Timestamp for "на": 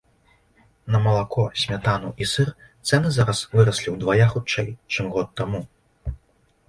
0.93-1.01